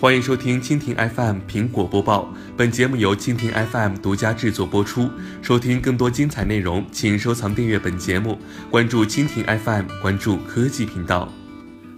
[0.00, 2.32] 欢迎收听蜻蜓 FM 苹果播报。
[2.56, 5.10] 本节目由蜻蜓 FM 独家制作播出。
[5.42, 8.38] 收听更多精彩内容，请收藏订阅本节目，
[8.70, 11.30] 关注蜻蜓 FM，关注科技频道。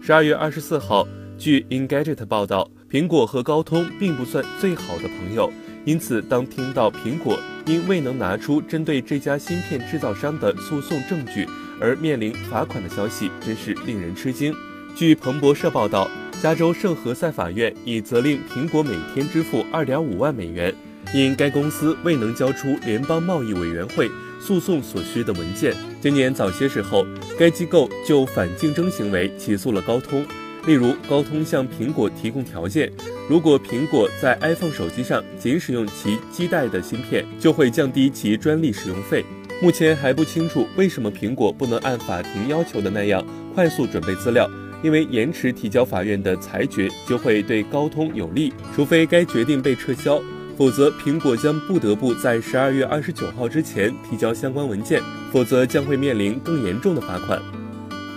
[0.02, 1.06] 十二月二十四号，
[1.38, 5.52] 据 Engadget 报道，苹果和高通并不算最好的朋友，
[5.84, 11.46] 因此当听到苹果因未能拿出针对这家芯片制造商的诉讼证据
[11.80, 14.52] 而面临罚款的消息，真是令人吃惊。
[14.96, 16.10] 据彭博社报道，
[16.42, 20.74] 加州圣何塞法院已责令苹果每天支付2.5万美元，
[21.14, 24.10] 因该公司未能交出联邦贸易委员会
[24.40, 25.72] 诉讼所需的文件。
[26.00, 27.06] 今年早些时候，
[27.38, 30.26] 该机构就反竞争行为起诉了高通。
[30.66, 32.90] 例如，高通向苹果提供条件，
[33.28, 39.24] 如果苹果在 iPhone 手机上仅使用其基带的芯片，就会降低其专利使用费。
[39.62, 44.50] 目前还不清楚为什么苹果不能按法庭要求的那样快速准备资料。
[44.82, 50.20] 因为延迟提交法院的裁决就会对高通有利，除非该决定被撤销，
[50.56, 55.00] 否则苹果将不得不在十二月二十九号之前提交相关文件，
[55.32, 57.40] 否则将会面临更严重的罚款。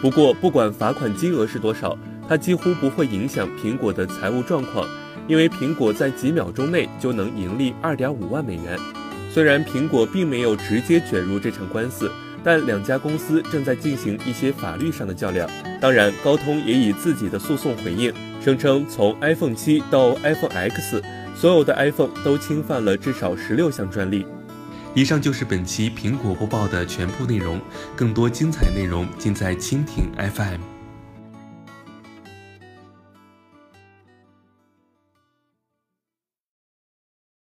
[0.01, 4.87] 不过，不管罚款金额是多少，它几乎不会影响苹果的财务状况，
[5.27, 8.77] 因为苹果在几秒钟内就能盈利二点五万美元。
[9.35, 12.09] 虽然苹果并没有直接卷入这场官司。
[12.41, 15.49] 但两家公司正在进行一些法律上的较量。
[15.81, 21.01] 当然，高通也以自己的诉讼回应，声称从 iPhone 七到 iPhone X，
[21.35, 24.27] 所有的 iPhone 都侵犯了至少十六项专利。
[24.93, 27.59] 以上就是本期苹果播报的全部内容，
[27.95, 30.74] 更多精彩内容尽在蜻蜓 FM。